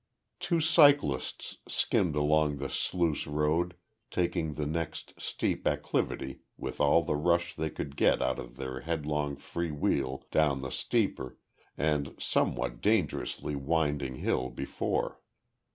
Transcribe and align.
Two 0.39 0.59
cyclists 0.61 1.57
skimmed 1.67 2.15
along 2.15 2.55
the 2.57 2.71
sluice 2.71 3.27
road, 3.27 3.75
taking 4.09 4.55
the 4.55 4.65
next 4.65 5.13
steep 5.21 5.67
acclivity 5.67 6.39
with 6.57 6.81
all 6.81 7.03
the 7.03 7.15
rush 7.15 7.53
they 7.53 7.69
could 7.69 7.95
get 7.95 8.19
out 8.19 8.39
of 8.39 8.55
their 8.55 8.79
headlong 8.79 9.35
free 9.35 9.69
wheel 9.69 10.23
down 10.31 10.63
the 10.63 10.71
steeper, 10.71 11.37
and 11.77 12.15
somewhat 12.17 12.81
dangerously 12.81 13.55
winding, 13.55 14.15
hill 14.15 14.49
before. 14.49 15.21